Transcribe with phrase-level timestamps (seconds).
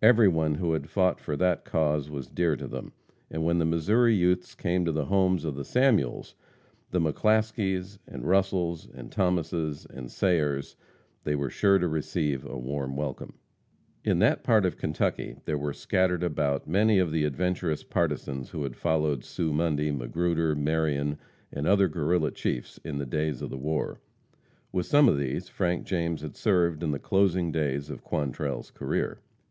[0.00, 2.92] Every one who had fought for that cause was dear to them,
[3.30, 6.34] and when the Missouri youths came to the homes of the Samuels,
[6.92, 10.74] and McClaskeys, and Russels, and Thomases, and Sayers,
[11.22, 13.34] they were sure to receive a warm welcome.
[14.04, 18.62] In that part of Kentucky there were scattered about many of the adventurous partisans who
[18.64, 21.18] had followed Sue Mundy, Magruder, Marion
[21.52, 24.00] and other Guerrilla chiefs in the days of the war.
[24.72, 29.20] With some of these Frank James had served in the closing days of Quantrell's career.